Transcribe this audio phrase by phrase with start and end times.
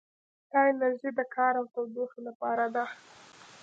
[0.51, 2.83] دا انرژي د کار او تودوخې لپاره ده.